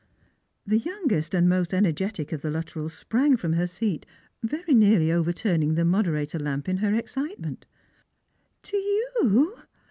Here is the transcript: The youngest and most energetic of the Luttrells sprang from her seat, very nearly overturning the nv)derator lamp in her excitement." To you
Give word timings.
The 0.65 0.79
youngest 0.79 1.35
and 1.35 1.47
most 1.47 1.75
energetic 1.75 2.31
of 2.31 2.41
the 2.41 2.49
Luttrells 2.49 2.89
sprang 2.95 3.37
from 3.37 3.53
her 3.53 3.67
seat, 3.67 4.07
very 4.41 4.73
nearly 4.73 5.11
overturning 5.11 5.75
the 5.75 5.83
nv)derator 5.83 6.41
lamp 6.41 6.67
in 6.67 6.77
her 6.77 6.95
excitement." 6.95 7.67
To 8.63 8.77
you 8.77 9.59